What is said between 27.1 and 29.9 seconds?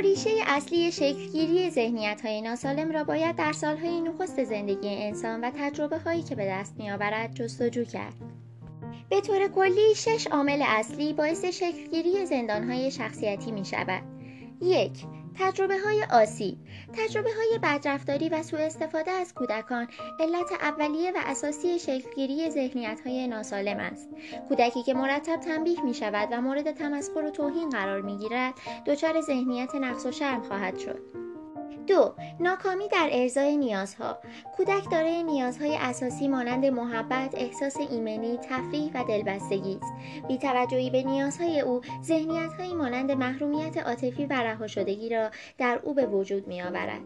و توهین قرار می گیرد دچار ذهنیت